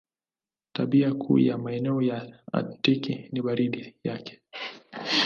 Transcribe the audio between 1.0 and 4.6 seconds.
kuu ya maeneo ya Aktiki ni baridi yake.